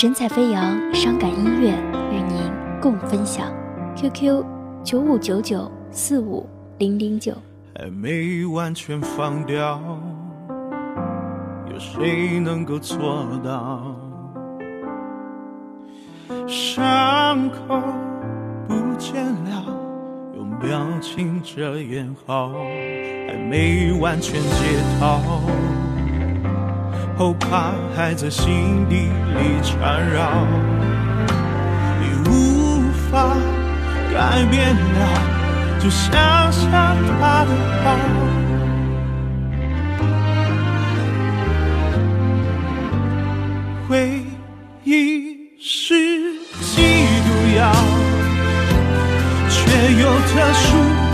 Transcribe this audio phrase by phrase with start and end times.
[0.00, 1.74] 神采飞扬，伤感音乐
[2.10, 3.52] 与您共分享。
[3.94, 4.42] QQ
[4.82, 7.34] 九五九九四五零零九。
[7.78, 9.78] 还没完全放掉，
[11.70, 12.98] 有谁能够做
[13.44, 13.94] 到？
[16.48, 17.78] 伤口
[18.66, 19.66] 不见了，
[20.34, 22.48] 用表情遮掩好，
[23.28, 24.48] 还没完全解
[24.98, 25.20] 套，
[27.20, 30.46] 后怕还在心底里缠绕，
[32.00, 32.80] 你无
[33.12, 33.36] 法
[34.10, 34.98] 改变了。
[35.78, 36.70] 就想想
[37.20, 37.50] 他的
[37.84, 37.86] 好，
[43.86, 44.22] 回
[44.84, 45.92] 忆是
[46.62, 46.80] 剂
[47.26, 47.28] 毒
[47.58, 47.70] 药，
[49.50, 49.60] 却
[49.92, 50.64] 有特殊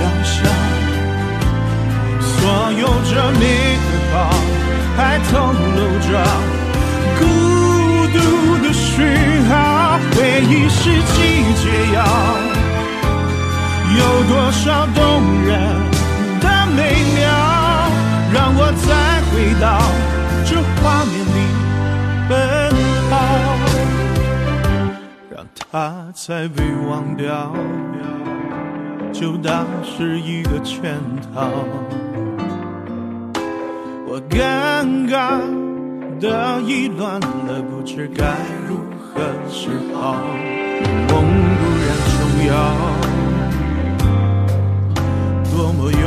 [0.00, 0.34] 疗效。
[2.20, 2.30] 所
[2.78, 3.10] 有这
[3.40, 3.42] 美，
[5.30, 6.08] 透露着
[7.18, 7.22] 孤
[8.12, 8.18] 独
[8.62, 8.92] 的讯
[9.48, 9.52] 号。
[10.16, 11.16] 回忆是季
[11.54, 11.96] 节药。
[13.96, 15.00] 有多少动
[15.44, 15.52] 人
[16.40, 16.78] 的美
[17.14, 17.22] 妙，
[18.32, 18.88] 让我再
[19.30, 19.64] 回到
[20.44, 20.50] 这
[20.82, 21.38] 画面里
[22.28, 22.32] 奔
[23.08, 23.12] 跑，
[25.30, 25.62] 让它
[26.12, 27.52] 再被忘掉，
[29.12, 30.98] 就当是一个圈
[31.32, 31.50] 套。
[34.30, 35.38] 尴尬
[36.20, 38.24] 的意乱了，不知该
[38.68, 40.16] 如何是好，
[41.08, 42.52] 梦固然重要。
[45.52, 46.04] 多么诱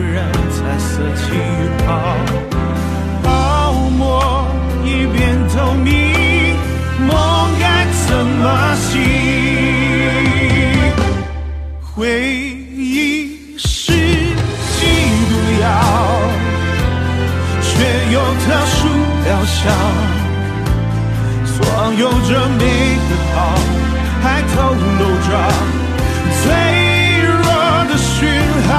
[0.00, 0.16] 人，
[0.50, 1.22] 彩色气
[1.86, 1.86] 泡，
[3.22, 3.26] 泡
[3.96, 4.46] 沫
[4.84, 5.16] 已变
[5.48, 6.56] 透明，
[7.06, 7.10] 梦
[7.60, 9.00] 该怎么醒？
[11.94, 12.57] 回
[18.48, 18.88] 却有特殊
[19.24, 19.60] 疗效。
[21.44, 21.56] 所
[21.98, 22.64] 有这美
[23.34, 23.36] 好，
[24.22, 25.28] 还透露着
[26.32, 26.42] 脆
[27.20, 27.44] 弱
[27.88, 28.16] 的讯
[28.66, 28.70] 号。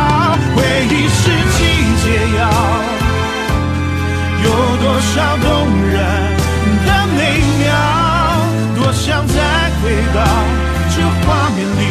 [0.56, 0.58] 回
[0.90, 1.22] 忆是
[1.56, 1.60] 季
[2.04, 2.06] 节
[2.38, 2.40] 药，
[4.44, 4.46] 有
[4.78, 5.48] 多少动
[5.86, 5.96] 人
[6.86, 7.20] 的美
[7.60, 7.68] 妙，
[8.76, 9.34] 多想再
[9.82, 9.84] 回
[10.16, 10.18] 到
[10.90, 11.82] 这画面里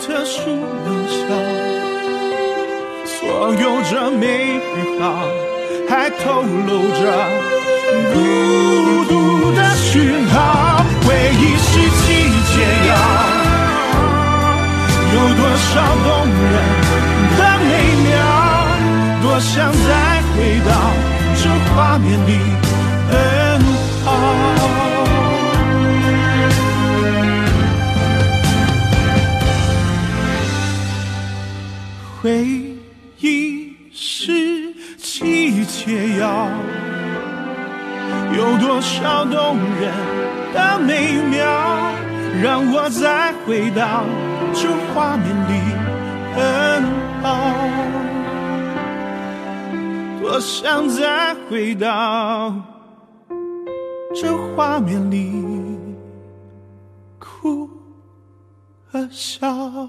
[0.00, 0.40] 特殊
[0.84, 1.18] 疗效，
[3.04, 4.58] 所有这美
[4.98, 5.02] 好，
[5.88, 7.00] 还透露着
[8.14, 8.16] 孤
[9.08, 9.12] 独
[9.52, 10.34] 的讯号。
[11.04, 12.06] 回忆是季
[12.48, 12.54] 节
[12.88, 12.90] 药，
[15.14, 15.70] 有多少
[16.04, 16.54] 动人
[17.36, 17.70] 的美
[18.08, 18.16] 妙，
[19.22, 19.86] 多想再
[20.34, 20.70] 回到
[21.36, 21.42] 这
[21.74, 22.28] 画面里
[35.78, 36.48] 解药，
[38.36, 39.92] 有多少动人
[40.52, 41.46] 的美妙，
[42.42, 44.02] 让我再回到
[44.52, 45.52] 这画面里
[46.34, 46.82] 奔
[47.22, 47.28] 跑。
[50.20, 52.52] 多想再回到
[54.16, 55.44] 这画面里
[57.20, 57.70] 哭
[58.90, 59.88] 和笑。